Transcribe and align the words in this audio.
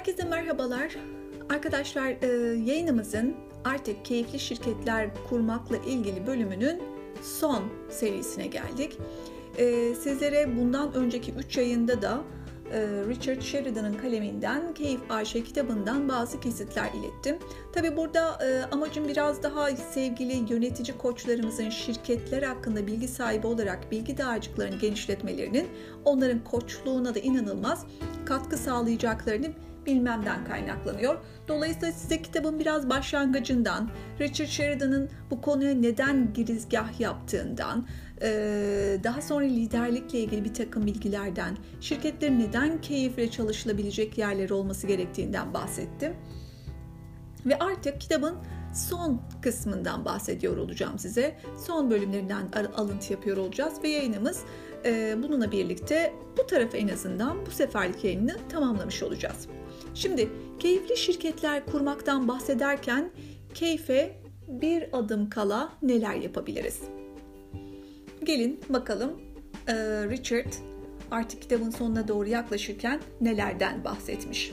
Herkese 0.00 0.24
merhabalar. 0.24 0.96
Arkadaşlar 1.50 2.08
e, 2.22 2.26
yayınımızın 2.64 3.34
artık 3.64 4.04
keyifli 4.04 4.38
şirketler 4.38 5.10
kurmakla 5.28 5.76
ilgili 5.76 6.26
bölümünün 6.26 6.82
son 7.22 7.62
serisine 7.90 8.46
geldik. 8.46 8.98
E, 9.58 9.94
sizlere 9.94 10.56
bundan 10.56 10.94
önceki 10.94 11.32
3 11.32 11.56
yayında 11.56 12.02
da 12.02 12.20
e, 12.72 12.80
Richard 13.08 13.40
Sheridan'ın 13.40 13.94
kaleminden 13.94 14.74
Keyif 14.74 15.00
Ayşe 15.10 15.44
kitabından 15.44 16.08
bazı 16.08 16.40
kesitler 16.40 16.90
ilettim. 17.00 17.38
Tabi 17.72 17.96
burada 17.96 18.38
amacım 18.72 19.08
biraz 19.08 19.42
daha 19.42 19.70
sevgili 19.70 20.52
yönetici 20.52 20.98
koçlarımızın 20.98 21.70
şirketler 21.70 22.42
hakkında 22.42 22.86
bilgi 22.86 23.08
sahibi 23.08 23.46
olarak 23.46 23.90
bilgi 23.90 24.18
dağarcıklarını 24.18 24.76
genişletmelerinin 24.76 25.68
onların 26.04 26.44
koçluğuna 26.44 27.14
da 27.14 27.18
inanılmaz 27.18 27.86
katkı 28.26 28.56
sağlayacaklarını 28.56 29.46
bilmemden 29.86 30.44
kaynaklanıyor. 30.44 31.16
Dolayısıyla 31.48 31.92
size 31.92 32.22
kitabın 32.22 32.58
biraz 32.58 32.90
başlangıcından, 32.90 33.90
Richard 34.20 34.48
Sheridan'ın 34.48 35.10
bu 35.30 35.40
konuya 35.40 35.74
neden 35.74 36.32
girizgah 36.32 37.00
yaptığından, 37.00 37.86
daha 39.04 39.22
sonra 39.22 39.44
liderlikle 39.44 40.20
ilgili 40.20 40.44
bir 40.44 40.54
takım 40.54 40.86
bilgilerden, 40.86 41.56
şirketlerin 41.80 42.40
neden 42.40 42.80
keyifle 42.80 43.30
çalışılabilecek 43.30 44.18
yerleri 44.18 44.54
olması 44.54 44.86
gerektiğinden 44.86 45.54
bahsettim. 45.54 46.12
Ve 47.46 47.58
artık 47.58 48.00
kitabın 48.00 48.34
son 48.74 49.22
kısmından 49.42 50.04
bahsediyor 50.04 50.56
olacağım 50.56 50.98
size. 50.98 51.36
Son 51.66 51.90
bölümlerinden 51.90 52.48
alıntı 52.76 53.12
yapıyor 53.12 53.36
olacağız 53.36 53.74
ve 53.82 53.88
yayınımız 53.88 54.40
bununla 55.22 55.52
birlikte 55.52 56.14
bu 56.38 56.46
tarafı 56.46 56.76
en 56.76 56.88
azından 56.88 57.46
bu 57.46 57.50
seferlik 57.50 58.04
yayını 58.04 58.36
tamamlamış 58.48 59.02
olacağız. 59.02 59.48
Şimdi 59.94 60.28
keyifli 60.58 60.96
şirketler 60.96 61.66
kurmaktan 61.66 62.28
bahsederken 62.28 63.10
keyfe 63.54 64.20
bir 64.48 64.98
adım 64.98 65.30
kala 65.30 65.72
neler 65.82 66.14
yapabiliriz? 66.14 66.80
Gelin 68.24 68.60
bakalım 68.68 69.20
Richard 70.10 70.52
artık 71.10 71.42
kitabın 71.42 71.70
sonuna 71.70 72.08
doğru 72.08 72.28
yaklaşırken 72.28 73.00
nelerden 73.20 73.84
bahsetmiş. 73.84 74.52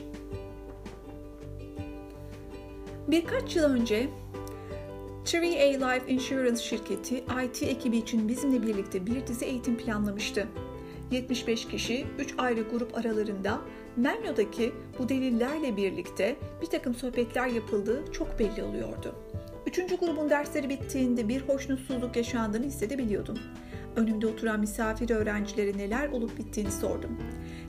Birkaç 3.08 3.56
yıl 3.56 3.64
önce 3.64 4.10
3A 5.26 5.94
Life 5.94 6.14
Insurance 6.14 6.64
şirketi 6.64 7.24
IT 7.46 7.64
ekibi 7.64 7.98
için 7.98 8.28
bizimle 8.28 8.62
birlikte 8.62 9.06
bir 9.06 9.28
dizi 9.28 9.46
eğitim 9.46 9.78
planlamıştı. 9.78 10.48
75 11.12 11.68
kişi 11.68 12.06
3 12.20 12.36
ayrı 12.38 12.62
grup 12.62 12.98
aralarında 12.98 13.62
Menlo'daki 13.96 14.74
bu 15.00 15.10
delillerle 15.10 15.78
birlikte 15.78 16.36
bir 16.62 16.68
takım 16.68 16.96
sohbetler 16.96 17.48
yapıldığı 17.48 18.12
çok 18.12 18.40
belli 18.40 18.64
oluyordu. 18.64 19.16
Üçüncü 19.68 19.98
grubun 19.98 20.30
dersleri 20.30 20.70
bittiğinde 20.70 21.28
bir 21.28 21.42
hoşnutsuzluk 21.42 22.16
yaşandığını 22.16 22.66
hissedebiliyordum. 22.66 23.40
Önümde 23.96 24.28
oturan 24.28 24.60
misafir 24.60 25.10
öğrencilere 25.10 25.78
neler 25.78 26.10
olup 26.10 26.38
bittiğini 26.38 26.72
sordum. 26.72 27.18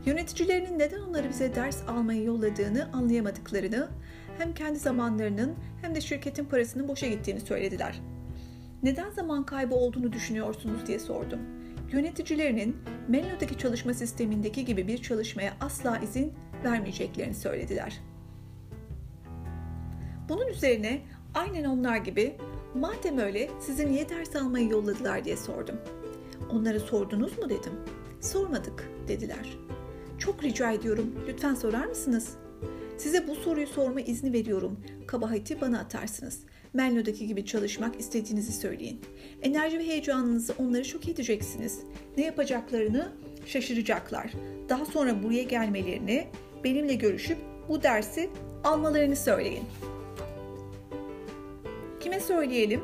Yöneticilerinin 0.07 0.79
neden 0.79 1.01
onları 1.01 1.29
bize 1.29 1.55
ders 1.55 1.89
almaya 1.89 2.23
yolladığını 2.23 2.89
anlayamadıklarını, 2.93 3.89
hem 4.39 4.55
kendi 4.55 4.79
zamanlarının 4.79 5.55
hem 5.83 5.95
de 5.95 6.01
şirketin 6.01 6.45
parasının 6.45 6.89
boşa 6.89 7.07
gittiğini 7.07 7.41
söylediler. 7.41 8.01
Neden 8.83 9.11
zaman 9.11 9.47
kaybı 9.47 9.75
olduğunu 9.75 10.13
düşünüyorsunuz 10.13 10.87
diye 10.87 10.99
sordum 10.99 11.58
yöneticilerinin 11.93 12.77
Menlo'daki 13.09 13.59
çalışma 13.59 13.95
sistemindeki 13.95 14.65
gibi 14.65 14.89
bir 14.89 15.03
çalışmaya 15.03 15.53
asla 15.61 15.99
izin 15.99 16.33
vermeyeceklerini 16.65 17.35
söylediler. 17.35 18.01
Bunun 20.29 20.47
üzerine 20.47 21.01
aynen 21.35 21.65
onlar 21.65 21.97
gibi 21.97 22.37
madem 22.75 23.19
öyle 23.19 23.51
sizi 23.61 23.93
niye 23.93 24.09
ders 24.09 24.37
almayı 24.37 24.69
yolladılar 24.69 25.25
diye 25.25 25.37
sordum. 25.37 25.77
Onları 26.51 26.81
sordunuz 26.81 27.39
mu 27.39 27.51
dedim. 27.51 27.73
Sormadık 28.21 28.91
dediler. 29.09 29.59
Çok 30.19 30.45
rica 30.45 30.73
ediyorum 30.73 31.15
lütfen 31.29 31.55
sorar 31.55 31.85
mısınız? 31.85 32.37
Size 32.99 33.29
bu 33.29 33.35
soruyu 33.35 33.67
sorma 33.67 34.01
izni 34.01 34.33
veriyorum. 34.33 34.81
Kabahati 35.07 35.61
bana 35.61 35.79
atarsınız. 35.79 36.41
Menlo'daki 36.79 37.27
gibi 37.27 37.47
çalışmak 37.47 38.01
istediğinizi 38.01 38.53
söyleyin. 38.53 39.01
Enerji 39.43 39.79
ve 39.79 39.87
heyecanınızı 39.87 40.55
onları 40.59 40.85
şok 40.85 41.09
edeceksiniz. 41.09 41.81
Ne 42.17 42.25
yapacaklarını 42.25 43.13
şaşıracaklar. 43.47 44.33
Daha 44.69 44.85
sonra 44.85 45.23
buraya 45.23 45.43
gelmelerini, 45.43 46.27
benimle 46.65 46.95
görüşüp 46.95 47.39
bu 47.69 47.83
dersi 47.83 48.31
almalarını 48.65 49.17
söyleyin. 49.17 49.63
Kime 52.01 52.21
söyleyelim? 52.21 52.81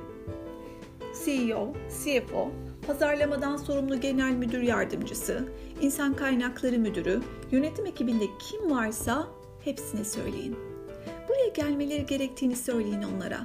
CEO, 1.25 1.73
CFO, 2.05 2.51
pazarlamadan 2.87 3.57
sorumlu 3.57 4.01
genel 4.01 4.33
müdür 4.33 4.63
yardımcısı, 4.63 5.49
insan 5.81 6.15
kaynakları 6.15 6.79
müdürü, 6.79 7.23
yönetim 7.51 7.87
ekibinde 7.87 8.25
kim 8.39 8.71
varsa 8.71 9.29
hepsine 9.65 10.05
söyleyin. 10.05 10.57
Buraya 11.29 11.49
gelmeleri 11.49 12.07
gerektiğini 12.07 12.57
söyleyin 12.57 13.03
onlara. 13.03 13.41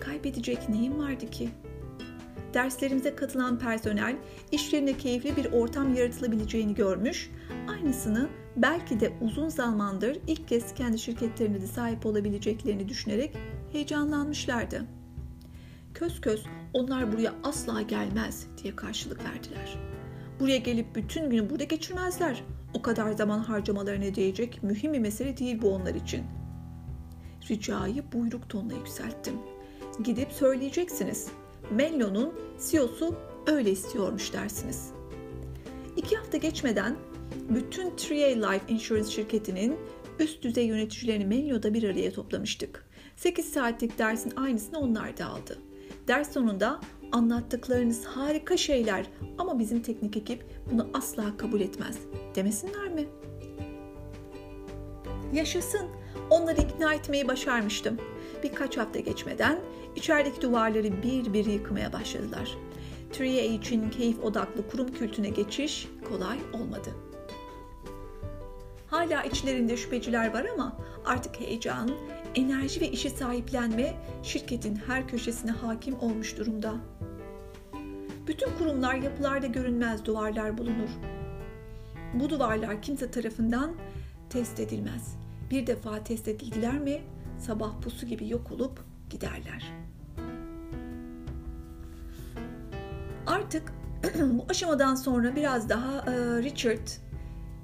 Kaybedecek 0.00 0.68
neyim 0.68 0.98
vardı 0.98 1.30
ki? 1.30 1.50
Derslerimize 2.54 3.16
katılan 3.16 3.58
personel 3.58 4.16
işlerinde 4.52 4.96
keyifli 4.96 5.36
bir 5.36 5.52
ortam 5.52 5.94
yaratılabileceğini 5.94 6.74
görmüş, 6.74 7.30
aynısını 7.68 8.28
belki 8.56 9.00
de 9.00 9.12
uzun 9.20 9.48
zamandır 9.48 10.18
ilk 10.26 10.48
kez 10.48 10.74
kendi 10.74 10.98
şirketlerine 10.98 11.60
de 11.60 11.66
sahip 11.66 12.06
olabileceklerini 12.06 12.88
düşünerek 12.88 13.36
heyecanlanmışlardı. 13.72 14.84
Köz 15.94 16.20
köz 16.20 16.44
onlar 16.72 17.12
buraya 17.12 17.34
asla 17.42 17.82
gelmez 17.82 18.46
diye 18.62 18.76
karşılık 18.76 19.24
verdiler. 19.24 19.78
Buraya 20.40 20.58
gelip 20.58 20.94
bütün 20.94 21.30
günü 21.30 21.50
burada 21.50 21.64
geçirmezler. 21.64 22.44
O 22.74 22.82
kadar 22.82 23.12
zaman 23.12 23.38
harcamalarına 23.38 24.14
değecek 24.14 24.62
mühim 24.62 24.92
bir 24.92 24.98
mesele 24.98 25.36
değil 25.36 25.62
bu 25.62 25.74
onlar 25.74 25.94
için. 25.94 26.24
Ricayı 27.50 28.12
buyruk 28.12 28.48
tonla 28.48 28.74
yükselttim.'' 28.74 29.53
Gidip 30.02 30.32
söyleyeceksiniz. 30.32 31.28
Mello'nun 31.70 32.34
CEO'su 32.70 33.14
öyle 33.46 33.70
istiyormuş 33.70 34.32
dersiniz. 34.32 34.90
İki 35.96 36.16
hafta 36.16 36.36
geçmeden 36.36 36.96
bütün 37.48 37.90
3A 37.90 38.52
Life 38.52 38.72
Insurance 38.72 39.10
şirketinin 39.10 39.76
üst 40.18 40.42
düzey 40.42 40.66
yöneticilerini 40.66 41.24
Mello'da 41.24 41.74
bir 41.74 41.82
araya 41.82 42.12
toplamıştık. 42.12 42.86
8 43.16 43.52
saatlik 43.52 43.98
dersin 43.98 44.32
aynısını 44.36 44.78
onlar 44.78 45.16
da 45.18 45.26
aldı. 45.26 45.58
Ders 46.08 46.32
sonunda 46.32 46.80
anlattıklarınız 47.12 48.04
harika 48.04 48.56
şeyler 48.56 49.06
ama 49.38 49.58
bizim 49.58 49.82
teknik 49.82 50.16
ekip 50.16 50.44
bunu 50.72 50.88
asla 50.94 51.36
kabul 51.36 51.60
etmez 51.60 51.98
demesinler 52.34 52.88
mi? 52.88 53.06
Yaşasın. 55.32 55.88
Onları 56.30 56.60
ikna 56.60 56.94
etmeyi 56.94 57.28
başarmıştım. 57.28 57.98
Birkaç 58.42 58.76
hafta 58.76 58.98
geçmeden 58.98 59.58
içerideki 59.96 60.42
duvarları 60.42 61.02
bir 61.02 61.32
bir 61.32 61.44
yıkmaya 61.44 61.92
başladılar. 61.92 62.56
Triye 63.12 63.46
için 63.46 63.90
keyif 63.90 64.24
odaklı 64.24 64.68
kurum 64.68 64.92
kültüne 64.92 65.28
geçiş 65.28 65.88
kolay 66.08 66.38
olmadı. 66.52 66.90
Hala 68.86 69.22
içlerinde 69.22 69.76
şüpheciler 69.76 70.34
var 70.34 70.46
ama 70.54 70.76
artık 71.04 71.40
heyecan, 71.40 71.90
enerji 72.34 72.80
ve 72.80 72.90
işi 72.90 73.10
sahiplenme 73.10 73.94
şirketin 74.22 74.76
her 74.76 75.08
köşesine 75.08 75.50
hakim 75.50 76.00
olmuş 76.00 76.38
durumda. 76.38 76.74
Bütün 78.26 78.50
kurumlar 78.58 78.94
yapılarda 78.94 79.46
görünmez 79.46 80.04
duvarlar 80.04 80.58
bulunur. 80.58 80.90
Bu 82.14 82.30
duvarlar 82.30 82.82
kimse 82.82 83.10
tarafından 83.10 83.72
test 84.30 84.60
edilmez. 84.60 85.16
Bir 85.50 85.66
defa 85.66 86.04
test 86.04 86.28
edildiler 86.28 86.78
mi 86.78 87.02
sabah 87.38 87.80
pusu 87.80 88.06
gibi 88.06 88.28
yok 88.28 88.52
olup 88.52 88.84
giderler. 89.10 89.83
Artık 93.44 93.72
bu 94.20 94.46
aşamadan 94.48 94.94
sonra 94.94 95.36
biraz 95.36 95.68
daha 95.68 95.98
e, 95.98 96.42
Richard 96.42 96.88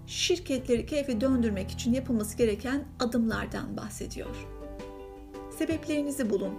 şirketleri 0.07 0.87
keyfe 0.87 1.21
döndürmek 1.21 1.71
için 1.71 1.93
yapılması 1.93 2.37
gereken 2.37 2.85
adımlardan 3.01 3.77
bahsediyor. 3.77 4.47
Sebeplerinizi 5.59 6.31
bulun. 6.31 6.55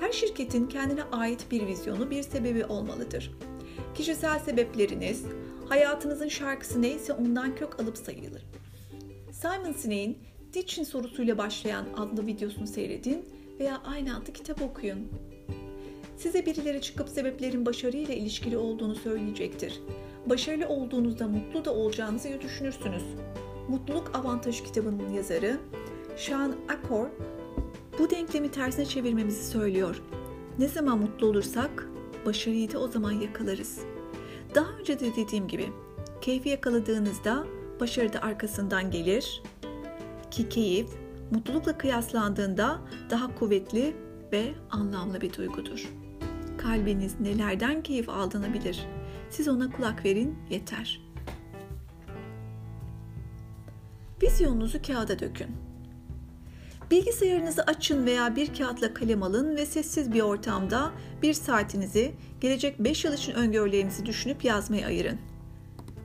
Her 0.00 0.12
şirketin 0.12 0.66
kendine 0.66 1.02
ait 1.02 1.46
bir 1.50 1.66
vizyonu, 1.66 2.10
bir 2.10 2.22
sebebi 2.22 2.64
olmalıdır. 2.64 3.38
Kişisel 3.94 4.38
sebepleriniz, 4.38 5.24
hayatınızın 5.68 6.28
şarkısı 6.28 6.82
neyse 6.82 7.12
ondan 7.12 7.54
kök 7.54 7.80
alıp 7.80 7.98
sayılır. 7.98 8.46
Simon 9.32 9.72
Sinek'in 9.72 10.18
Niçin 10.54 10.84
sorusuyla 10.84 11.38
başlayan 11.38 11.86
adlı 11.96 12.26
videosunu 12.26 12.66
seyredin 12.66 13.24
veya 13.60 13.82
aynı 13.84 14.16
adlı 14.16 14.32
kitap 14.32 14.62
okuyun. 14.62 15.08
Size 16.22 16.46
birileri 16.46 16.80
çıkıp 16.80 17.08
sebeplerin 17.08 17.66
başarıyla 17.66 18.14
ilişkili 18.14 18.56
olduğunu 18.56 18.94
söyleyecektir. 18.94 19.80
Başarılı 20.26 20.68
olduğunuzda 20.68 21.28
mutlu 21.28 21.64
da 21.64 21.74
olacağınızı 21.74 22.40
düşünürsünüz. 22.40 23.02
Mutluluk 23.68 24.16
Avantajı 24.16 24.64
kitabının 24.64 25.08
yazarı 25.08 25.58
Sean 26.16 26.54
Acor 26.68 27.06
bu 27.98 28.10
denklemi 28.10 28.50
tersine 28.50 28.84
çevirmemizi 28.84 29.44
söylüyor. 29.44 30.02
Ne 30.58 30.68
zaman 30.68 30.98
mutlu 30.98 31.26
olursak 31.26 31.88
başarıyı 32.26 32.72
da 32.72 32.78
o 32.78 32.88
zaman 32.88 33.12
yakalarız. 33.12 33.80
Daha 34.54 34.70
önce 34.80 35.00
de 35.00 35.16
dediğim 35.16 35.48
gibi 35.48 35.66
keyfi 36.20 36.48
yakaladığınızda 36.48 37.44
başarı 37.80 38.12
da 38.12 38.22
arkasından 38.22 38.90
gelir 38.90 39.42
ki 40.30 40.48
keyif 40.48 40.88
mutlulukla 41.30 41.78
kıyaslandığında 41.78 42.80
daha 43.10 43.34
kuvvetli 43.34 43.96
ve 44.32 44.54
anlamlı 44.70 45.20
bir 45.20 45.32
duygudur. 45.32 46.01
Kalbiniz 46.62 47.20
nelerden 47.20 47.82
keyif 47.82 48.08
aldığını 48.08 48.54
bilir. 48.54 48.86
Siz 49.30 49.48
ona 49.48 49.70
kulak 49.70 50.04
verin 50.04 50.38
yeter. 50.50 51.00
Vizyonunuzu 54.22 54.82
kağıda 54.82 55.18
dökün. 55.18 55.48
Bilgisayarınızı 56.90 57.62
açın 57.62 58.06
veya 58.06 58.36
bir 58.36 58.54
kağıtla 58.54 58.94
kalem 58.94 59.22
alın 59.22 59.56
ve 59.56 59.66
sessiz 59.66 60.12
bir 60.12 60.20
ortamda 60.20 60.92
bir 61.22 61.34
saatinizi 61.34 62.14
gelecek 62.40 62.78
5 62.78 63.04
yıl 63.04 63.12
için 63.12 63.32
öngörülerinizi 63.32 64.06
düşünüp 64.06 64.44
yazmaya 64.44 64.86
ayırın. 64.86 65.18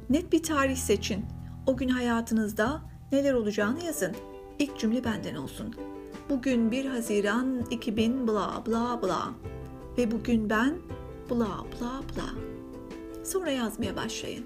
Net 0.09 0.33
bir 0.33 0.43
tarih 0.43 0.75
seçin. 0.75 1.25
O 1.65 1.77
gün 1.77 1.89
hayatınızda 1.89 2.81
neler 3.11 3.33
olacağını 3.33 3.85
yazın. 3.85 4.15
İlk 4.59 4.79
cümle 4.79 5.03
benden 5.03 5.35
olsun. 5.35 5.75
Bugün 6.29 6.71
1 6.71 6.85
Haziran 6.85 7.65
2000 7.71 8.27
bla 8.27 8.63
bla 8.67 9.01
bla. 9.01 9.33
Ve 9.97 10.11
bugün 10.11 10.49
ben 10.49 10.73
bla 11.29 11.65
bla 11.71 12.01
bla. 12.15 12.29
Sonra 13.23 13.51
yazmaya 13.51 13.95
başlayın. 13.95 14.45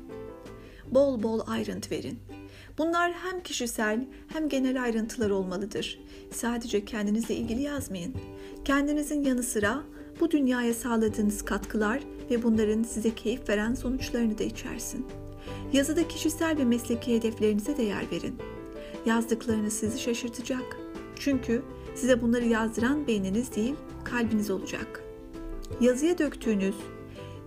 Bol 0.92 1.24
bol 1.24 1.40
ayrıntı 1.48 1.92
verin. 1.92 2.20
Bunlar 2.78 3.12
hem 3.12 3.44
kişisel 3.44 4.08
hem 4.28 4.50
genel 4.50 4.84
ayrıntılar 4.84 5.30
olmalıdır. 5.30 6.00
Sadece 6.34 6.86
kendinizle 6.86 7.36
ilgili 7.36 7.62
yazmayın. 7.62 8.16
Kendinizin 8.66 9.24
yanı 9.24 9.44
sıra 9.44 9.84
bu 10.20 10.32
dünyaya 10.32 10.74
sağladığınız 10.74 11.46
katkılar 11.46 12.00
ve 12.30 12.44
bunların 12.44 12.84
size 12.84 13.16
keyif 13.16 13.50
veren 13.50 13.74
sonuçlarını 13.74 14.38
da 14.38 14.44
içersin. 14.44 15.06
Yazıda 15.74 16.08
kişisel 16.08 16.58
ve 16.58 16.66
mesleki 16.66 17.16
hedeflerinize 17.16 17.78
değer 17.78 18.06
verin. 18.12 18.36
Yazdıklarınız 19.06 19.74
sizi 19.74 20.00
şaşırtacak. 20.00 20.78
Çünkü 21.16 21.62
size 21.96 22.22
bunları 22.22 22.46
yazdıran 22.46 23.08
beyniniz 23.08 23.56
değil, 23.56 23.76
kalbiniz 24.04 24.52
olacak. 24.52 25.11
Yazıya 25.82 26.18
döktüğünüz 26.18 26.76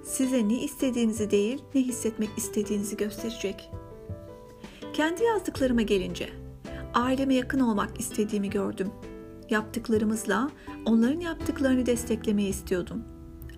size 0.03 0.49
ne 0.49 0.63
istediğinizi 0.63 1.31
değil, 1.31 1.63
ne 1.75 1.81
hissetmek 1.81 2.31
istediğinizi 2.37 2.97
gösterecek. 2.97 3.71
Kendi 4.93 5.25
yazdıklarıma 5.25 5.83
gelince, 5.83 6.29
aileme 6.95 7.35
yakın 7.35 7.61
olmak 7.61 8.01
istediğimi 8.01 8.51
gördüm. 8.51 8.91
Yaptıklarımızla 9.51 10.51
onların 10.87 11.21
yaptıklarını 11.21 11.87
desteklemeyi 11.87 12.49
istiyordum. 12.49 13.05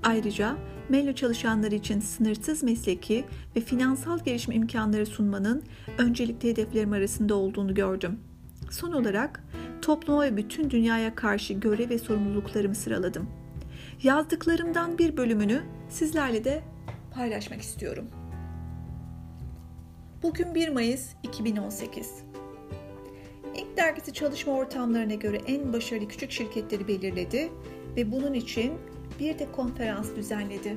Ayrıca 0.02 0.56
Mello 0.88 1.12
çalışanları 1.12 1.74
için 1.74 2.00
sınırsız 2.00 2.62
mesleki 2.62 3.24
ve 3.56 3.60
finansal 3.60 4.18
gelişim 4.24 4.52
imkanları 4.52 5.06
sunmanın 5.06 5.62
öncelikli 5.98 6.48
hedeflerim 6.48 6.92
arasında 6.92 7.34
olduğunu 7.34 7.74
gördüm. 7.74 8.20
Son 8.70 8.92
olarak 8.92 9.44
topluma 9.82 10.22
ve 10.22 10.36
bütün 10.36 10.70
dünyaya 10.70 11.14
karşı 11.14 11.54
görev 11.54 11.90
ve 11.90 11.98
sorumluluklarımı 11.98 12.74
sıraladım. 12.74 13.28
Yazdıklarımdan 14.02 14.98
bir 14.98 15.16
bölümünü 15.16 15.62
sizlerle 15.88 16.44
de 16.44 16.62
paylaşmak 17.14 17.60
istiyorum. 17.60 18.08
Bugün 20.22 20.54
1 20.54 20.68
Mayıs 20.68 21.08
2018. 21.22 22.10
İlk 23.56 23.76
dergisi 23.76 24.12
çalışma 24.12 24.52
ortamlarına 24.52 25.14
göre 25.14 25.40
en 25.46 25.72
başarılı 25.72 26.08
küçük 26.08 26.30
şirketleri 26.30 26.88
belirledi 26.88 27.52
ve 27.96 28.12
bunun 28.12 28.34
için 28.34 28.72
bir 29.20 29.38
de 29.38 29.52
konferans 29.52 30.16
düzenledi. 30.16 30.76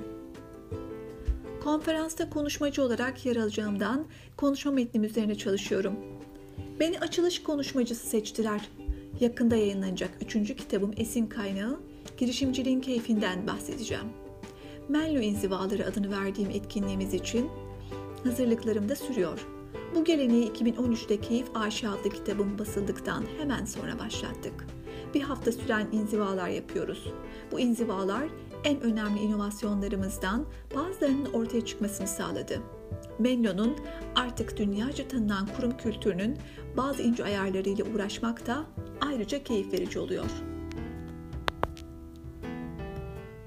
Konferansta 1.63 2.29
konuşmacı 2.29 2.83
olarak 2.83 3.25
yer 3.25 3.35
alacağımdan 3.35 4.05
konuşma 4.37 4.71
metnim 4.71 5.03
üzerine 5.03 5.35
çalışıyorum. 5.35 5.95
Beni 6.79 6.99
açılış 6.99 7.43
konuşmacısı 7.43 8.07
seçtiler. 8.07 8.69
Yakında 9.19 9.55
yayınlanacak 9.55 10.09
üçüncü 10.21 10.55
kitabım 10.55 10.91
Esin 10.97 11.27
Kaynağı, 11.27 11.79
girişimciliğin 12.19 12.81
keyfinden 12.81 13.47
bahsedeceğim. 13.47 14.05
Menlo 14.89 15.19
İnzivaları 15.19 15.85
adını 15.85 16.11
verdiğim 16.11 16.49
etkinliğimiz 16.49 17.13
için 17.13 17.49
hazırlıklarım 18.23 18.89
da 18.89 18.95
sürüyor. 18.95 19.47
Bu 19.95 20.03
geleneği 20.03 20.51
2013'te 20.51 21.21
Keyif 21.21 21.47
Ayşe 21.55 21.89
adlı 21.89 22.09
kitabım 22.09 22.59
basıldıktan 22.59 23.23
hemen 23.37 23.65
sonra 23.65 23.99
başlattık. 23.99 24.67
Bir 25.13 25.21
hafta 25.21 25.51
süren 25.51 25.87
inzivalar 25.91 26.49
yapıyoruz. 26.49 27.13
Bu 27.51 27.59
inzivalar 27.59 28.29
en 28.63 28.81
önemli 28.81 29.19
inovasyonlarımızdan 29.19 30.45
bazılarının 30.75 31.33
ortaya 31.33 31.65
çıkmasını 31.65 32.07
sağladı. 32.07 32.61
Menlo'nun 33.19 33.77
artık 34.15 34.57
dünyaca 34.57 35.07
tanınan 35.07 35.47
kurum 35.57 35.77
kültürünün 35.77 36.37
bazı 36.77 37.01
ince 37.01 37.23
ayarlarıyla 37.23 37.85
uğraşmak 37.85 38.47
da 38.47 38.65
ayrıca 39.01 39.43
keyif 39.43 39.73
verici 39.73 39.99
oluyor. 39.99 40.48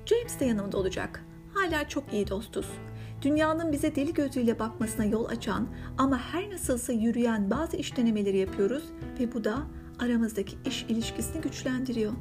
James 0.06 0.40
de 0.40 0.44
yanımda 0.44 0.78
olacak. 0.78 1.25
Hala 1.54 1.88
çok 1.88 2.12
iyi 2.12 2.28
dostuz. 2.28 2.66
Dünyanın 3.22 3.72
bize 3.72 3.94
deli 3.94 4.14
gözüyle 4.14 4.58
bakmasına 4.58 5.04
yol 5.04 5.25
açan 5.25 5.69
ama 5.99 6.19
her 6.19 6.50
nasılsa 6.50 6.93
yürüyen 6.93 7.50
bazı 7.50 7.76
iş 7.76 7.96
denemeleri 7.96 8.37
yapıyoruz 8.37 8.84
ve 9.20 9.34
bu 9.34 9.44
da 9.44 9.58
aramızdaki 9.99 10.56
iş 10.66 10.82
ilişkisini 10.82 11.43
güçlendiriyor. 11.43 12.12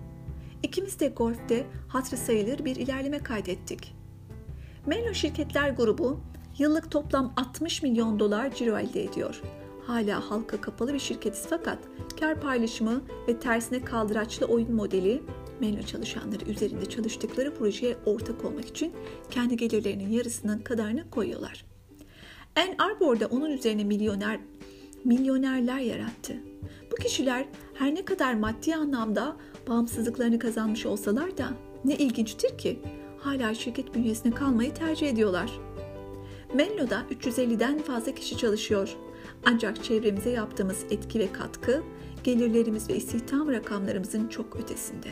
İkimiz 0.64 1.00
de 1.00 1.08
golfte 1.08 1.68
hatırı 1.88 2.18
sayılır 2.18 2.66
bir 2.66 2.76
ilerleme 2.76 3.20
kaydettik. 3.20 3.96
Menlo 4.86 5.14
Şirketler 5.14 5.70
Grubu 5.70 6.20
yıllık 6.58 6.92
toplam 6.92 7.34
60 7.38 7.84
milyon 7.84 8.20
dolar 8.20 8.56
ciro 8.56 8.80
elde 8.80 9.04
ediyor. 9.04 9.42
Hala 9.88 10.30
halka 10.30 10.62
kapalı 10.62 10.94
bir 10.94 11.00
şirketiz 11.00 11.46
fakat 11.50 11.78
kar 12.20 12.42
paylaşımı 12.42 13.02
ve 13.28 13.40
tersine 13.40 13.86
kaldıraçlı 13.86 14.46
oyun 14.46 14.74
modeli 14.74 15.24
Menlo 15.62 15.82
çalışanları 15.82 16.46
üzerinde 16.52 16.86
çalıştıkları 16.86 17.56
projeye 17.56 17.98
ortak 18.06 18.46
olmak 18.46 18.66
için 18.66 18.94
kendi 19.32 19.58
gelirlerinin 19.58 20.10
yarısının 20.10 20.60
kadarını 20.60 21.10
koyuyorlar. 21.10 21.66
Ann 22.56 22.76
Arbor 22.78 23.20
da 23.20 23.28
onun 23.28 23.52
üzerine 23.52 23.84
milyoner 23.84 24.40
milyonerler 25.04 25.80
yarattı. 25.80 26.34
Bu 26.92 26.96
kişiler 26.96 27.46
her 27.74 27.96
ne 27.96 28.06
kadar 28.06 28.34
maddi 28.34 28.76
anlamda 28.76 29.38
bağımsızlıklarını 29.68 30.40
kazanmış 30.40 30.86
olsalar 30.86 31.38
da 31.38 31.50
ne 31.86 31.96
ilginçtir 31.96 32.58
ki 32.58 32.80
hala 33.18 33.54
şirket 33.54 33.96
bünyesine 33.96 34.32
kalmayı 34.34 34.74
tercih 34.74 35.10
ediyorlar. 35.10 35.52
Menlo'da 36.54 37.06
350'den 37.12 37.80
fazla 37.80 38.16
kişi 38.16 38.38
çalışıyor. 38.38 38.96
Ancak 39.46 39.84
çevremize 39.84 40.30
yaptığımız 40.30 40.86
etki 40.90 41.20
ve 41.20 41.32
katkı 41.32 41.84
gelirlerimiz 42.24 42.90
ve 42.90 42.96
istihdam 42.96 43.52
rakamlarımızın 43.52 44.28
çok 44.28 44.56
ötesinde. 44.56 45.08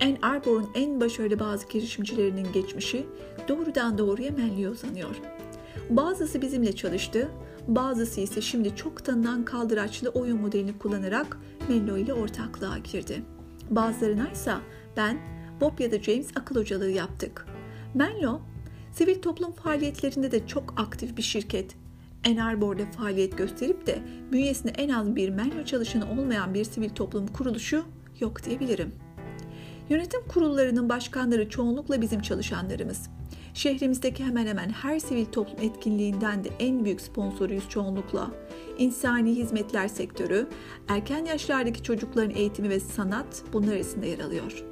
Ann 0.00 0.16
Arbor'un 0.22 0.70
en 0.74 1.00
başarılı 1.00 1.38
bazı 1.38 1.68
girişimcilerinin 1.68 2.52
geçmişi 2.52 3.06
doğrudan 3.48 3.98
doğruya 3.98 4.30
Menlo'ya 4.30 4.70
uzanıyor. 4.70 5.20
Bazısı 5.90 6.42
bizimle 6.42 6.72
çalıştı, 6.72 7.28
bazısı 7.68 8.20
ise 8.20 8.40
şimdi 8.40 8.76
çok 8.76 9.04
tanınan 9.04 9.44
kaldıraçlı 9.44 10.08
oyun 10.08 10.40
modelini 10.40 10.78
kullanarak 10.78 11.38
Menlo 11.68 11.96
ile 11.96 12.14
ortaklığa 12.14 12.78
girdi. 12.78 13.22
Bazılarına 13.70 14.30
ise 14.30 14.54
ben, 14.96 15.18
Bob 15.60 15.78
ya 15.78 15.92
da 15.92 16.02
James 16.02 16.28
akıl 16.36 16.56
hocalığı 16.56 16.90
yaptık. 16.90 17.46
Menlo, 17.94 18.40
sivil 18.92 19.22
toplum 19.22 19.52
faaliyetlerinde 19.52 20.32
de 20.32 20.46
çok 20.46 20.74
aktif 20.76 21.16
bir 21.16 21.22
şirket. 21.22 21.76
Ann 22.26 22.36
Arbor'da 22.36 22.86
faaliyet 22.86 23.38
gösterip 23.38 23.86
de 23.86 23.98
bünyesinde 24.32 24.72
en 24.72 24.88
az 24.88 25.16
bir 25.16 25.28
Menlo 25.28 25.64
çalışanı 25.64 26.10
olmayan 26.10 26.54
bir 26.54 26.64
sivil 26.64 26.90
toplum 26.90 27.26
kuruluşu 27.26 27.84
yok 28.20 28.44
diyebilirim. 28.44 28.92
Yönetim 29.90 30.20
kurullarının 30.28 30.88
başkanları 30.88 31.48
çoğunlukla 31.48 32.00
bizim 32.00 32.22
çalışanlarımız. 32.22 33.10
Şehrimizdeki 33.54 34.24
hemen 34.24 34.46
hemen 34.46 34.68
her 34.68 34.98
sivil 34.98 35.26
toplum 35.26 35.68
etkinliğinden 35.68 36.44
de 36.44 36.48
en 36.58 36.84
büyük 36.84 37.00
sponsoruyuz 37.00 37.68
çoğunlukla. 37.68 38.30
İnsani 38.78 39.36
hizmetler 39.36 39.88
sektörü, 39.88 40.46
erken 40.88 41.24
yaşlardaki 41.24 41.82
çocukların 41.82 42.36
eğitimi 42.36 42.68
ve 42.68 42.80
sanat 42.80 43.42
bunlar 43.52 43.72
arasında 43.72 44.06
yer 44.06 44.18
alıyor. 44.18 44.64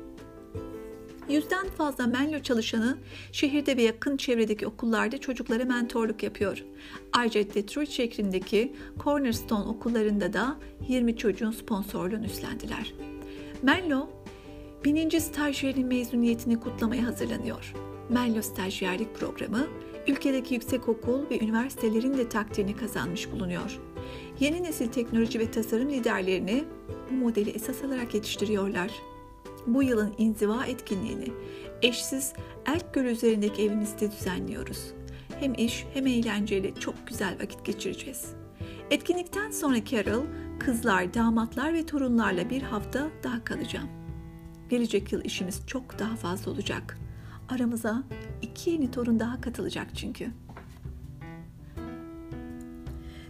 Yüzden 1.28 1.66
fazla 1.68 2.06
Menlo 2.06 2.38
çalışanı 2.38 2.98
şehirde 3.32 3.76
ve 3.76 3.82
yakın 3.82 4.16
çevredeki 4.16 4.66
okullarda 4.66 5.18
çocuklara 5.18 5.64
mentorluk 5.64 6.22
yapıyor. 6.22 6.64
Ayrıca 7.12 7.54
Detroit 7.54 7.90
şehrindeki 7.90 8.76
Cornerstone 9.04 9.64
okullarında 9.64 10.32
da 10.32 10.56
20 10.88 11.16
çocuğun 11.16 11.50
sponsorluğunu 11.50 12.24
üstlendiler. 12.24 12.92
Menlo, 13.62 14.08
bininci 14.84 15.20
stajyerin 15.20 15.86
mezuniyetini 15.86 16.60
kutlamaya 16.60 17.06
hazırlanıyor. 17.06 17.74
Menlo 18.08 18.42
Stajyerlik 18.42 19.14
Programı, 19.14 19.66
ülkedeki 20.08 20.54
yüksekokul 20.54 21.30
ve 21.30 21.40
üniversitelerin 21.40 22.18
de 22.18 22.28
takdirini 22.28 22.76
kazanmış 22.76 23.32
bulunuyor. 23.32 23.80
Yeni 24.40 24.62
nesil 24.62 24.88
teknoloji 24.88 25.38
ve 25.38 25.50
tasarım 25.50 25.90
liderlerini 25.90 26.64
bu 27.10 27.14
modeli 27.14 27.50
esas 27.50 27.84
alarak 27.84 28.14
yetiştiriyorlar. 28.14 28.90
Bu 29.66 29.82
yılın 29.82 30.14
inziva 30.18 30.66
etkinliğini 30.66 31.28
eşsiz 31.82 32.32
Elk 32.66 32.94
Gölü 32.94 33.08
üzerindeki 33.08 33.62
evimizde 33.62 34.12
düzenliyoruz. 34.12 34.92
Hem 35.40 35.54
iş 35.54 35.86
hem 35.94 36.06
eğlenceli 36.06 36.74
çok 36.80 36.94
güzel 37.06 37.34
vakit 37.42 37.64
geçireceğiz. 37.64 38.32
Etkinlikten 38.90 39.50
sonra 39.50 39.84
Carol, 39.84 40.24
kızlar, 40.58 41.14
damatlar 41.14 41.74
ve 41.74 41.86
torunlarla 41.86 42.50
bir 42.50 42.62
hafta 42.62 43.08
daha 43.24 43.44
kalacağım. 43.44 43.97
Gelecek 44.68 45.12
yıl 45.12 45.24
işimiz 45.24 45.66
çok 45.66 45.98
daha 45.98 46.16
fazla 46.16 46.50
olacak. 46.50 46.98
Aramıza 47.48 48.02
iki 48.42 48.70
yeni 48.70 48.90
torun 48.90 49.20
daha 49.20 49.40
katılacak 49.40 49.86
çünkü. 49.96 50.30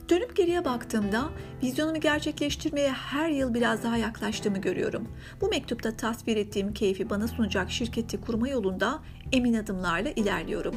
Dönüp 0.08 0.36
geriye 0.36 0.64
baktığımda 0.64 1.30
vizyonumu 1.62 2.00
gerçekleştirmeye 2.00 2.90
her 2.90 3.28
yıl 3.30 3.54
biraz 3.54 3.82
daha 3.82 3.96
yaklaştığımı 3.96 4.58
görüyorum. 4.58 5.08
Bu 5.40 5.48
mektupta 5.48 5.96
tasvir 5.96 6.36
ettiğim 6.36 6.74
keyfi 6.74 7.10
bana 7.10 7.28
sunacak 7.28 7.70
şirketi 7.70 8.20
kurma 8.20 8.48
yolunda 8.48 9.02
emin 9.32 9.54
adımlarla 9.54 10.10
ilerliyorum. 10.10 10.74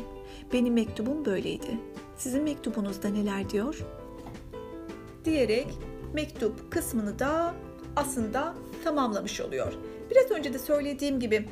Benim 0.53 0.73
mektubum 0.73 1.25
böyleydi. 1.25 1.77
Sizin 2.17 2.43
mektubunuzda 2.43 3.09
neler 3.09 3.49
diyor? 3.49 3.85
Diyerek 5.25 5.67
mektup 6.13 6.71
kısmını 6.71 7.19
da 7.19 7.53
aslında 7.95 8.53
tamamlamış 8.83 9.41
oluyor. 9.41 9.73
Biraz 10.11 10.31
önce 10.31 10.53
de 10.53 10.59
söylediğim 10.59 11.19
gibi 11.19 11.45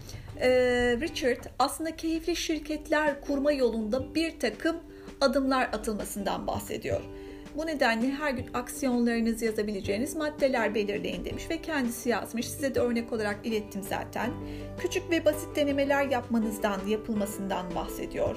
Richard 1.02 1.44
aslında 1.60 1.96
keyifli 1.96 2.36
şirketler 2.36 3.22
kurma 3.22 3.52
yolunda 3.52 4.16
bir 4.16 4.40
takım 4.40 4.78
adımlar 5.22 5.64
atılmasından 5.74 6.48
bahsediyor. 6.48 7.02
Bu 7.56 7.66
nedenle 7.66 8.12
her 8.12 8.32
gün 8.32 8.46
aksiyonlarınızı 8.54 9.46
yazabileceğiniz 9.46 10.16
maddeler 10.16 10.76
belirleyin 10.76 11.26
demiş 11.26 11.50
ve 11.50 11.62
kendisi 11.62 12.10
yazmış. 12.10 12.50
Size 12.50 12.76
de 12.76 12.80
örnek 12.80 13.14
olarak 13.14 13.40
ilettim 13.44 13.82
zaten. 13.90 14.32
Küçük 14.80 15.12
ve 15.12 15.26
basit 15.26 15.56
denemeler 15.56 16.06
yapmanızdan, 16.06 16.80
yapılmasından 16.88 17.76
bahsediyor. 17.76 18.36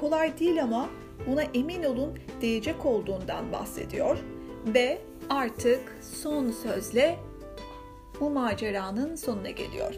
Kolay 0.00 0.38
değil 0.38 0.62
ama 0.62 0.90
buna 1.26 1.42
emin 1.42 1.84
olun 1.84 2.18
değecek 2.42 2.86
olduğundan 2.86 3.52
bahsediyor. 3.52 4.18
Ve 4.66 4.98
artık 5.30 5.80
son 6.22 6.50
sözle 6.50 7.16
bu 8.20 8.30
maceranın 8.30 9.16
sonuna 9.16 9.50
geliyor. 9.50 9.94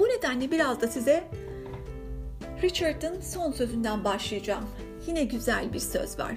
Bu 0.00 0.04
nedenle 0.04 0.50
biraz 0.50 0.80
da 0.80 0.88
size 0.88 1.24
Richard'ın 2.62 3.20
son 3.20 3.52
sözünden 3.52 4.04
başlayacağım. 4.04 4.64
Yine 5.06 5.24
güzel 5.24 5.72
bir 5.72 5.78
söz 5.78 6.18
var. 6.18 6.34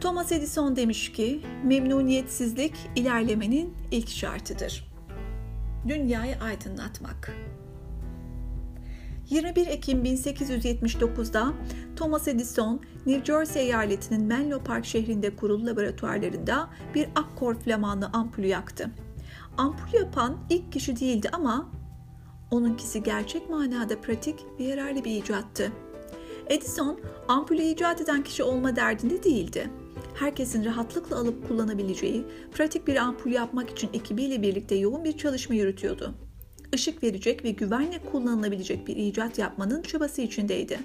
Thomas 0.00 0.32
Edison 0.32 0.76
demiş 0.76 1.12
ki, 1.12 1.40
memnuniyetsizlik 1.64 2.74
ilerlemenin 2.96 3.74
ilk 3.90 4.08
şartıdır. 4.08 4.88
Dünyayı 5.88 6.36
aydınlatmak. 6.40 7.32
21 9.30 9.66
Ekim 9.66 10.04
1879'da 10.04 11.52
Thomas 11.96 12.28
Edison, 12.28 12.80
New 13.06 13.24
Jersey 13.24 13.62
eyaletinin 13.62 14.24
Menlo 14.24 14.62
Park 14.64 14.84
şehrinde 14.84 15.36
kurulu 15.36 15.66
laboratuvarlarında 15.66 16.70
bir 16.94 17.08
akkor 17.14 17.54
flamanlı 17.54 18.10
ampulü 18.12 18.46
yaktı. 18.46 18.90
Ampul 19.56 19.98
yapan 19.98 20.36
ilk 20.50 20.72
kişi 20.72 21.00
değildi 21.00 21.28
ama 21.32 21.70
onunkisi 22.50 23.02
gerçek 23.02 23.50
manada 23.50 24.00
pratik 24.00 24.36
ve 24.60 24.64
yararlı 24.64 25.04
bir 25.04 25.22
icattı. 25.22 25.72
Edison, 26.46 27.00
ampulü 27.28 27.62
icat 27.62 28.00
eden 28.00 28.22
kişi 28.22 28.42
olma 28.42 28.76
derdinde 28.76 29.22
değildi 29.22 29.70
herkesin 30.14 30.64
rahatlıkla 30.64 31.16
alıp 31.16 31.48
kullanabileceği 31.48 32.24
pratik 32.52 32.86
bir 32.86 32.96
ampul 32.96 33.30
yapmak 33.30 33.70
için 33.70 33.90
ekibiyle 33.92 34.42
birlikte 34.42 34.74
yoğun 34.74 35.04
bir 35.04 35.18
çalışma 35.18 35.54
yürütüyordu. 35.54 36.27
Işık 36.72 37.02
verecek 37.02 37.44
ve 37.44 37.50
güvenle 37.50 37.98
kullanılabilecek 38.12 38.86
bir 38.86 38.96
icat 38.96 39.38
yapmanın 39.38 39.82
çabası 39.82 40.22
içindeydi. 40.22 40.78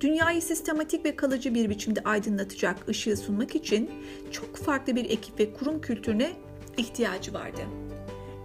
Dünyayı 0.00 0.42
sistematik 0.42 1.04
ve 1.04 1.16
kalıcı 1.16 1.54
bir 1.54 1.70
biçimde 1.70 2.00
aydınlatacak 2.04 2.88
ışığı 2.88 3.16
sunmak 3.16 3.54
için 3.54 3.90
çok 4.30 4.56
farklı 4.56 4.96
bir 4.96 5.10
ekip 5.10 5.40
ve 5.40 5.52
kurum 5.52 5.80
kültürüne 5.80 6.32
ihtiyacı 6.76 7.34
vardı. 7.34 7.60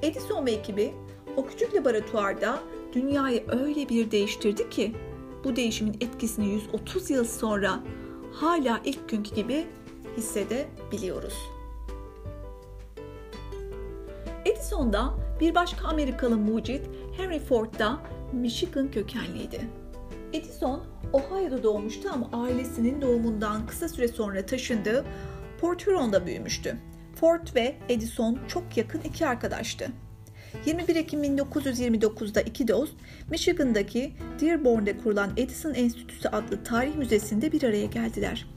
Edison 0.02 0.46
ve 0.46 0.52
ekibi 0.52 0.94
o 1.38 1.46
küçük 1.46 1.76
laboratuvarda 1.76 2.60
dünyayı 2.94 3.44
öyle 3.48 3.90
bir 3.90 4.12
değiştirdi 4.12 4.70
ki 4.70 4.96
bu 5.44 5.56
değişimin 5.56 5.98
etkisini 6.02 6.50
130 6.50 7.10
yıl 7.10 7.26
sonra 7.26 7.80
hala 8.34 8.82
ilk 8.86 9.10
günkü 9.10 9.36
gibi 9.36 9.66
hissedebiliyoruz. 10.18 11.34
Edison'da 14.46 15.27
bir 15.40 15.56
başka 15.56 15.88
Amerikalı 15.88 16.38
mucit 16.38 16.82
Henry 17.18 17.40
Ford 17.40 17.80
da 17.80 18.00
Michigan 18.34 18.92
kökenliydi. 18.92 19.62
Edison 20.34 20.84
Ohio'da 21.14 21.64
doğmuştu 21.64 22.10
ama 22.14 22.30
ailesinin 22.34 23.02
doğumundan 23.02 23.68
kısa 23.68 23.90
süre 23.90 24.08
sonra 24.08 24.46
taşındığı 24.46 25.06
Port 25.62 25.88
Huron'da 25.88 26.26
büyümüştü. 26.26 26.78
Ford 27.16 27.56
ve 27.56 27.76
Edison 27.90 28.40
çok 28.48 28.78
yakın 28.78 29.02
iki 29.02 29.28
arkadaştı. 29.28 29.88
21 30.66 30.96
Ekim 30.96 31.24
1929'da 31.24 32.42
iki 32.42 32.68
dost 32.68 32.94
Michigan'daki 33.30 34.14
Dearborn'de 34.42 34.98
kurulan 34.98 35.30
Edison 35.38 35.74
Enstitüsü 35.74 36.28
adlı 36.28 36.64
tarih 36.64 36.96
müzesinde 36.96 37.52
bir 37.52 37.64
araya 37.64 37.86
geldiler. 37.86 38.48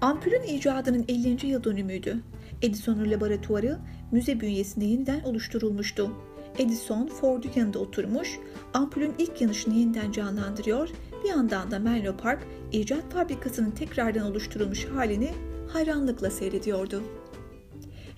Ampulün 0.00 0.42
icadının 0.42 1.04
50. 1.08 1.46
yıl 1.46 1.64
dönümüydü. 1.64 2.16
Edison'un 2.66 3.10
laboratuvarı 3.10 3.78
müze 4.12 4.40
bünyesinde 4.40 4.84
yeniden 4.84 5.20
oluşturulmuştu. 5.20 6.10
Edison 6.58 7.06
Ford'un 7.06 7.50
yanında 7.56 7.78
oturmuş, 7.78 8.38
ampulün 8.74 9.14
ilk 9.18 9.40
yanışını 9.40 9.74
yeniden 9.74 10.12
canlandırıyor, 10.12 10.88
bir 11.24 11.28
yandan 11.28 11.70
da 11.70 11.78
Menlo 11.78 12.16
Park 12.16 12.46
icat 12.72 13.12
fabrikasının 13.12 13.70
tekrardan 13.70 14.30
oluşturulmuş 14.30 14.84
halini 14.84 15.30
hayranlıkla 15.68 16.30
seyrediyordu. 16.30 17.02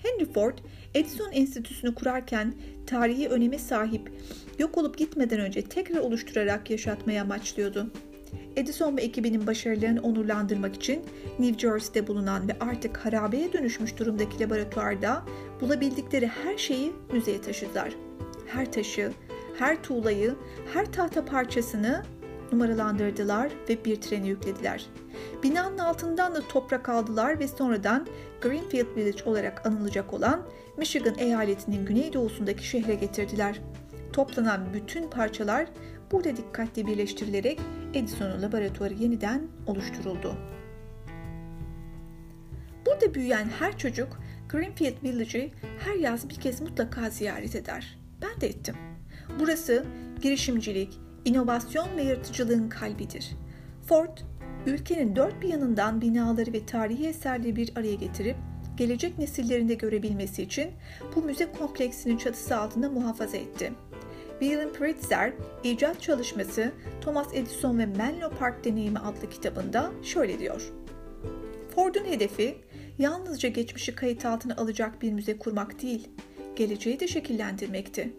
Henry 0.03 0.31
Ford, 0.33 0.57
Edison 0.93 1.31
Enstitüsü'nü 1.31 1.95
kurarken 1.95 2.53
tarihi 2.87 3.27
öneme 3.27 3.59
sahip, 3.59 4.11
yok 4.59 4.77
olup 4.77 4.97
gitmeden 4.97 5.39
önce 5.39 5.61
tekrar 5.61 5.99
oluşturarak 5.99 6.69
yaşatmaya 6.69 7.21
amaçlıyordu. 7.21 7.91
Edison 8.55 8.97
ve 8.97 9.01
ekibinin 9.01 9.47
başarılarını 9.47 10.01
onurlandırmak 10.01 10.75
için 10.75 11.03
New 11.39 11.59
Jersey'de 11.59 12.07
bulunan 12.07 12.47
ve 12.47 12.55
artık 12.59 12.97
harabeye 12.97 13.53
dönüşmüş 13.53 13.97
durumdaki 13.97 14.43
laboratuvarda 14.43 15.23
bulabildikleri 15.61 16.27
her 16.27 16.57
şeyi 16.57 16.93
müzeye 17.13 17.41
taşıdılar. 17.41 17.93
Her 18.47 18.71
taşı, 18.71 19.11
her 19.59 19.83
tuğlayı, 19.83 20.35
her 20.73 20.91
tahta 20.91 21.25
parçasını 21.25 22.03
numaralandırdılar 22.51 23.51
ve 23.69 23.85
bir 23.85 24.01
trene 24.01 24.27
yüklediler. 24.27 24.85
Binanın 25.43 25.77
altından 25.77 26.35
da 26.35 26.47
toprak 26.47 26.89
aldılar 26.89 27.39
ve 27.39 27.47
sonradan 27.47 28.07
Greenfield 28.41 28.95
Village 28.95 29.23
olarak 29.25 29.65
anılacak 29.65 30.13
olan 30.13 30.41
Michigan 30.77 31.17
eyaletinin 31.17 31.85
güneydoğusundaki 31.85 32.67
şehre 32.67 32.95
getirdiler. 32.95 33.61
Toplanan 34.13 34.73
bütün 34.73 35.09
parçalar 35.09 35.65
burada 36.11 36.37
dikkatli 36.37 36.87
birleştirilerek 36.87 37.59
Edison'un 37.93 38.41
laboratuvarı 38.41 38.93
yeniden 38.93 39.41
oluşturuldu. 39.67 40.35
Burada 42.85 43.13
büyüyen 43.13 43.49
her 43.59 43.77
çocuk 43.77 44.19
Greenfield 44.49 45.03
Village'i 45.03 45.51
her 45.79 45.95
yaz 45.95 46.29
bir 46.29 46.35
kez 46.35 46.61
mutlaka 46.61 47.09
ziyaret 47.09 47.55
eder. 47.55 47.97
Ben 48.21 48.41
de 48.41 48.47
ettim. 48.47 48.75
Burası 49.39 49.85
girişimcilik, 50.21 50.99
inovasyon 51.25 51.97
ve 51.97 52.03
yaratıcılığın 52.03 52.69
kalbidir. 52.69 53.31
Ford, 53.87 54.17
ülkenin 54.65 55.15
dört 55.15 55.41
bir 55.41 55.47
yanından 55.47 56.01
binaları 56.01 56.53
ve 56.53 56.65
tarihi 56.65 57.07
eserleri 57.07 57.55
bir 57.55 57.71
araya 57.75 57.95
getirip 57.95 58.35
gelecek 58.77 59.17
nesillerinde 59.17 59.73
görebilmesi 59.73 60.43
için 60.43 60.71
bu 61.15 61.21
müze 61.21 61.51
kompleksinin 61.51 62.17
çatısı 62.17 62.57
altında 62.57 62.89
muhafaza 62.89 63.37
etti. 63.37 63.71
William 64.39 64.73
Pritzker, 64.73 65.33
icat 65.63 66.01
çalışması 66.01 66.71
Thomas 67.01 67.27
Edison 67.33 67.79
ve 67.79 67.85
Menlo 67.85 68.29
Park 68.29 68.65
Deneyimi 68.65 68.99
adlı 68.99 69.29
kitabında 69.29 69.91
şöyle 70.03 70.39
diyor. 70.39 70.71
Ford'un 71.75 72.05
hedefi 72.05 72.57
yalnızca 72.99 73.49
geçmişi 73.49 73.95
kayıt 73.95 74.25
altına 74.25 74.55
alacak 74.55 75.01
bir 75.01 75.11
müze 75.11 75.37
kurmak 75.37 75.81
değil, 75.81 76.07
geleceği 76.55 76.99
de 76.99 77.07
şekillendirmekti. 77.07 78.13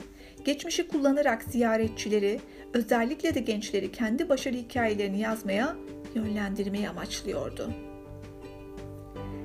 Geçmişi 0.45 0.89
kullanarak 0.89 1.43
ziyaretçileri, 1.43 2.41
özellikle 2.75 3.35
de 3.35 3.41
gençleri 3.41 3.93
kendi 3.93 4.29
başarı 4.29 4.57
hikayelerini 4.57 5.21
yazmaya, 5.21 5.77
yönlendirmeyi 6.15 6.89
amaçlıyordu. 6.89 7.71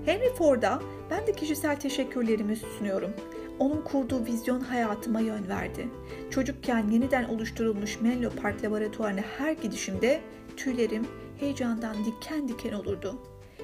Henry 0.05 0.35
Ford'a 0.35 0.81
ben 1.09 1.27
de 1.27 1.31
kişisel 1.31 1.79
teşekkürlerimi 1.79 2.55
sunuyorum. 2.55 3.13
Onun 3.59 3.81
kurduğu 3.81 4.25
vizyon 4.25 4.59
hayatıma 4.59 5.19
yön 5.19 5.47
verdi. 5.47 5.87
Çocukken 6.29 6.87
yeniden 6.91 7.23
oluşturulmuş 7.23 8.01
Menlo 8.01 8.29
Park 8.29 8.63
laboratuvarına 8.63 9.21
her 9.37 9.51
gidişimde 9.51 10.21
tüylerim 10.57 11.07
heyecandan 11.39 11.95
diken 12.05 12.47
diken 12.47 12.73
olurdu. 12.73 13.21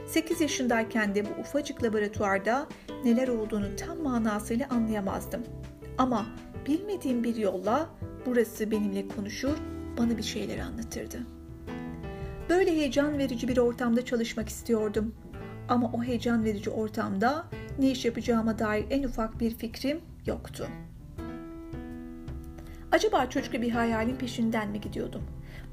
8 0.07 0.41
yaşındayken 0.41 1.15
de 1.15 1.25
bu 1.25 1.41
ufacık 1.41 1.83
laboratuvarda 1.83 2.67
neler 3.05 3.27
olduğunu 3.27 3.75
tam 3.75 4.01
manasıyla 4.01 4.67
anlayamazdım. 4.69 5.43
Ama 5.97 6.25
bilmediğim 6.67 7.23
bir 7.23 7.35
yolla 7.35 7.89
burası 8.25 8.71
benimle 8.71 9.07
konuşur, 9.07 9.57
bana 9.97 10.17
bir 10.17 10.23
şeyler 10.23 10.59
anlatırdı. 10.59 11.19
Böyle 12.49 12.71
heyecan 12.71 13.17
verici 13.17 13.47
bir 13.47 13.57
ortamda 13.57 14.05
çalışmak 14.05 14.49
istiyordum. 14.49 15.15
Ama 15.69 15.91
o 15.93 16.03
heyecan 16.03 16.43
verici 16.43 16.69
ortamda 16.69 17.45
ne 17.79 17.91
iş 17.91 18.05
yapacağıma 18.05 18.59
dair 18.59 18.85
en 18.89 19.03
ufak 19.03 19.39
bir 19.39 19.55
fikrim 19.55 20.01
yoktu. 20.25 20.67
Acaba 22.91 23.29
çocuklu 23.29 23.61
bir 23.61 23.71
hayalin 23.71 24.15
peşinden 24.15 24.69
mi 24.69 24.81
gidiyordum? 24.81 25.21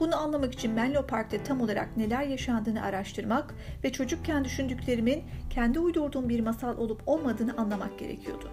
Bunu 0.01 0.17
anlamak 0.17 0.53
için 0.53 0.73
Menlo 0.73 1.07
Park'ta 1.07 1.43
tam 1.43 1.61
olarak 1.61 1.97
neler 1.97 2.23
yaşandığını 2.23 2.83
araştırmak 2.83 3.55
ve 3.85 3.93
çocukken 3.93 4.45
düşündüklerimin 4.45 5.23
kendi 5.51 5.79
uydurduğum 5.79 6.29
bir 6.29 6.41
masal 6.41 6.79
olup 6.79 7.03
olmadığını 7.07 7.57
anlamak 7.57 7.99
gerekiyordu. 7.99 8.51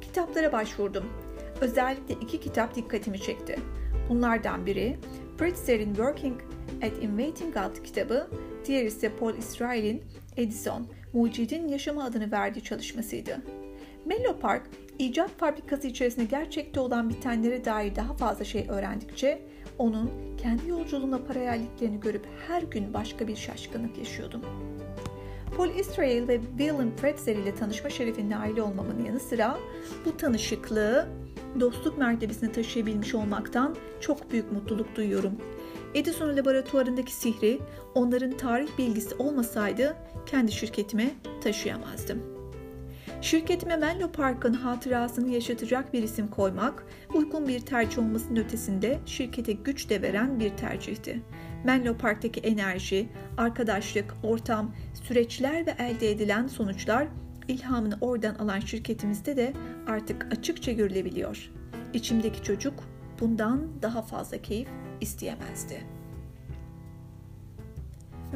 Kitaplara 0.00 0.52
başvurdum. 0.52 1.04
Özellikle 1.60 2.14
iki 2.14 2.40
kitap 2.40 2.74
dikkatimi 2.74 3.20
çekti. 3.20 3.58
Bunlardan 4.08 4.66
biri 4.66 4.98
Pritzker'in 5.38 5.94
Working 5.94 6.40
at 6.82 7.02
Inventing 7.02 7.56
adlı 7.56 7.82
kitabı, 7.82 8.30
diğer 8.64 8.84
ise 8.84 9.16
Paul 9.16 9.34
Israel'in 9.34 10.02
Edison, 10.36 10.86
Mucidin 11.12 11.68
Yaşamı 11.68 12.04
adını 12.04 12.32
verdiği 12.32 12.60
çalışmasıydı. 12.60 13.36
Menlo 14.04 14.38
Park, 14.38 14.62
icat 14.98 15.30
fabrikası 15.38 15.86
içerisinde 15.86 16.24
gerçekte 16.24 16.80
olan 16.80 17.10
bitenlere 17.10 17.64
dair 17.64 17.96
daha 17.96 18.14
fazla 18.14 18.44
şey 18.44 18.66
öğrendikçe 18.68 19.42
onun 19.78 20.10
kendi 20.36 20.68
yolculuğuna 20.68 21.18
paralelliklerini 21.18 22.00
görüp 22.00 22.26
her 22.48 22.62
gün 22.62 22.94
başka 22.94 23.28
bir 23.28 23.36
şaşkınlık 23.36 23.98
yaşıyordum. 23.98 24.42
Paul 25.56 25.70
Israel 25.70 26.28
ve 26.28 26.40
William 26.58 26.96
Pretzel 26.96 27.36
ile 27.36 27.54
tanışma 27.54 27.90
şerefine 27.90 28.36
aile 28.36 28.62
olmamın 28.62 29.04
yanı 29.04 29.20
sıra 29.20 29.58
bu 30.04 30.16
tanışıklığı 30.16 31.08
dostluk 31.60 31.98
mertebesine 31.98 32.52
taşıyabilmiş 32.52 33.14
olmaktan 33.14 33.76
çok 34.00 34.32
büyük 34.32 34.52
mutluluk 34.52 34.96
duyuyorum. 34.96 35.32
Edison 35.94 36.36
laboratuvarındaki 36.36 37.12
sihri 37.12 37.60
onların 37.94 38.36
tarih 38.36 38.78
bilgisi 38.78 39.14
olmasaydı 39.14 39.96
kendi 40.26 40.52
şirketime 40.52 41.10
taşıyamazdım. 41.40 42.22
Şirketime 43.20 43.76
Menlo 43.76 44.12
Park'ın 44.12 44.52
hatırasını 44.52 45.30
yaşatacak 45.30 45.92
bir 45.92 46.02
isim 46.02 46.28
koymak, 46.28 46.86
uygun 47.14 47.48
bir 47.48 47.60
tercih 47.60 47.98
olmasının 47.98 48.36
ötesinde 48.36 48.98
şirkete 49.06 49.52
güç 49.52 49.90
de 49.90 50.02
veren 50.02 50.40
bir 50.40 50.50
tercihti. 50.50 51.22
Menlo 51.64 51.96
Park'taki 51.96 52.40
enerji, 52.40 53.08
arkadaşlık, 53.36 54.14
ortam, 54.22 54.74
süreçler 55.02 55.66
ve 55.66 55.74
elde 55.78 56.10
edilen 56.10 56.46
sonuçlar 56.46 57.08
ilhamını 57.48 57.98
oradan 58.00 58.34
alan 58.34 58.60
şirketimizde 58.60 59.36
de 59.36 59.52
artık 59.86 60.26
açıkça 60.32 60.72
görülebiliyor. 60.72 61.50
İçimdeki 61.94 62.42
çocuk 62.42 62.74
bundan 63.20 63.82
daha 63.82 64.02
fazla 64.02 64.42
keyif 64.42 64.68
isteyemezdi. 65.00 65.86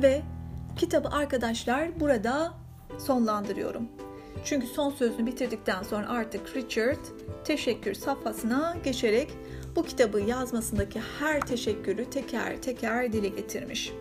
Ve 0.03 0.23
kitabı 0.77 1.09
arkadaşlar 1.09 2.01
burada 2.01 2.55
sonlandırıyorum. 2.99 3.89
Çünkü 4.45 4.67
son 4.67 4.91
sözünü 4.91 5.27
bitirdikten 5.27 5.83
sonra 5.83 6.09
artık 6.09 6.57
Richard 6.57 7.05
teşekkür 7.45 7.95
safhasına 7.95 8.77
geçerek 8.85 9.31
bu 9.77 9.83
kitabı 9.83 10.21
yazmasındaki 10.21 11.01
her 11.19 11.41
teşekkürü 11.41 12.11
teker 12.11 12.63
teker 12.63 13.13
dile 13.13 13.29
getirmiş. 13.29 13.93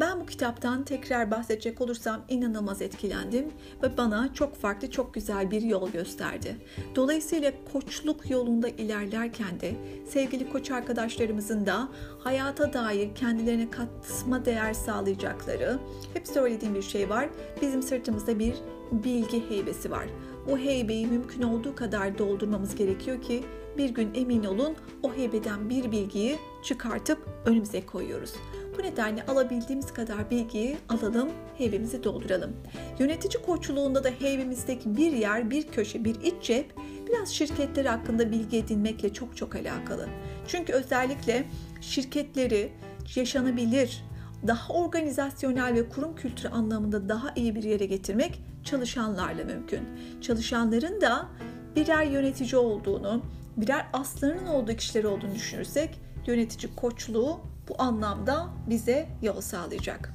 Ben 0.00 0.20
bu 0.20 0.26
kitaptan 0.26 0.84
tekrar 0.84 1.30
bahsedecek 1.30 1.80
olursam 1.80 2.20
inanılmaz 2.28 2.82
etkilendim 2.82 3.46
ve 3.82 3.96
bana 3.96 4.34
çok 4.34 4.56
farklı, 4.56 4.90
çok 4.90 5.14
güzel 5.14 5.50
bir 5.50 5.62
yol 5.62 5.90
gösterdi. 5.90 6.56
Dolayısıyla 6.96 7.52
koçluk 7.72 8.30
yolunda 8.30 8.68
ilerlerken 8.68 9.60
de 9.60 9.74
sevgili 10.08 10.52
koç 10.52 10.70
arkadaşlarımızın 10.70 11.66
da 11.66 11.88
hayata 12.18 12.72
dair 12.72 13.14
kendilerine 13.14 13.70
katma 13.70 14.44
değer 14.44 14.74
sağlayacakları, 14.74 15.78
hep 16.14 16.28
söylediğim 16.28 16.74
bir 16.74 16.82
şey 16.82 17.10
var. 17.10 17.28
Bizim 17.62 17.82
sırtımızda 17.82 18.38
bir 18.38 18.54
bilgi 18.92 19.50
heybesi 19.50 19.90
var. 19.90 20.06
Bu 20.50 20.58
heybeyi 20.58 21.06
mümkün 21.06 21.42
olduğu 21.42 21.74
kadar 21.74 22.18
doldurmamız 22.18 22.74
gerekiyor 22.74 23.22
ki 23.22 23.44
bir 23.78 23.90
gün 23.90 24.10
emin 24.14 24.44
olun 24.44 24.76
o 25.02 25.14
heybeden 25.14 25.70
bir 25.70 25.92
bilgiyi 25.92 26.38
çıkartıp 26.64 27.18
önümüze 27.44 27.86
koyuyoruz. 27.86 28.34
Bu 28.80 28.84
nedenle 28.84 29.26
alabildiğimiz 29.26 29.92
kadar 29.92 30.30
bilgiyi 30.30 30.76
alalım, 30.88 31.28
heybemizi 31.58 32.04
dolduralım. 32.04 32.56
Yönetici 32.98 33.42
koçluğunda 33.42 34.04
da 34.04 34.08
heybemizdeki 34.08 34.96
bir 34.96 35.12
yer, 35.12 35.50
bir 35.50 35.68
köşe, 35.68 36.04
bir 36.04 36.14
iç 36.20 36.34
cep 36.42 36.74
biraz 37.08 37.28
şirketler 37.28 37.84
hakkında 37.84 38.32
bilgi 38.32 38.56
edinmekle 38.56 39.12
çok 39.12 39.36
çok 39.36 39.56
alakalı. 39.56 40.08
Çünkü 40.46 40.72
özellikle 40.72 41.44
şirketleri 41.80 42.72
yaşanabilir, 43.16 44.04
daha 44.46 44.72
organizasyonel 44.72 45.74
ve 45.74 45.88
kurum 45.88 46.14
kültürü 46.16 46.48
anlamında 46.48 47.08
daha 47.08 47.32
iyi 47.36 47.54
bir 47.54 47.62
yere 47.62 47.86
getirmek 47.86 48.42
çalışanlarla 48.64 49.44
mümkün. 49.44 49.88
Çalışanların 50.20 51.00
da 51.00 51.28
birer 51.76 52.04
yönetici 52.04 52.56
olduğunu, 52.56 53.22
birer 53.56 53.86
aslarının 53.92 54.46
olduğu 54.46 54.76
kişiler 54.76 55.04
olduğunu 55.04 55.34
düşünürsek 55.34 56.00
yönetici 56.26 56.74
koçluğu 56.76 57.40
bu 57.70 57.82
anlamda 57.82 58.46
bize 58.66 59.08
yol 59.22 59.40
sağlayacak. 59.40 60.14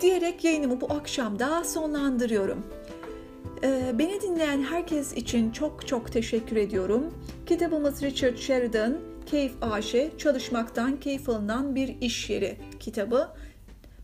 Diyerek 0.00 0.44
yayınımı 0.44 0.80
bu 0.80 0.92
akşam 0.92 1.38
da 1.38 1.64
sonlandırıyorum. 1.64 2.66
Ee, 3.64 3.94
beni 3.98 4.20
dinleyen 4.20 4.62
herkes 4.62 5.12
için 5.12 5.50
çok 5.50 5.86
çok 5.86 6.12
teşekkür 6.12 6.56
ediyorum. 6.56 7.14
Kitabımız 7.46 8.02
Richard 8.02 8.36
Sheridan, 8.36 8.98
Keyif 9.26 9.52
AŞ, 9.62 9.94
Çalışmaktan 10.18 11.00
Keyif 11.00 11.28
Alınan 11.28 11.74
Bir 11.74 11.96
İş 12.00 12.30
Yeri 12.30 12.58
kitabı. 12.80 13.28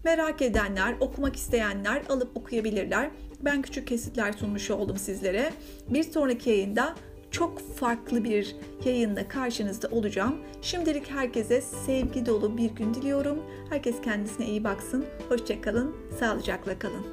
Merak 0.05 0.43
edenler, 0.43 0.95
okumak 1.01 1.37
isteyenler 1.37 2.03
alıp 2.09 2.37
okuyabilirler. 2.37 3.11
Ben 3.41 3.63
küçük 3.63 3.87
kesitler 3.87 4.33
sunmuş 4.33 4.71
oldum 4.71 4.97
sizlere. 4.97 5.53
Bir 5.89 6.03
sonraki 6.03 6.51
yayında 6.51 6.95
çok 7.37 7.77
farklı 7.77 8.25
bir 8.25 8.57
yayında 8.85 9.29
karşınızda 9.29 9.89
olacağım. 9.89 10.35
Şimdilik 10.63 11.11
herkese 11.11 11.61
sevgi 11.61 12.27
dolu 12.27 12.57
bir 12.57 12.71
gün 12.71 12.95
diliyorum. 12.95 13.39
Herkes 13.71 14.01
kendisine 14.03 14.47
iyi 14.47 14.65
baksın. 14.65 15.05
Hoşçakalın, 15.29 15.97
sağlıcakla 16.21 16.79
kalın. 16.79 17.07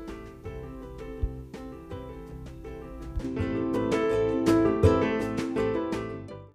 thank 3.23 3.52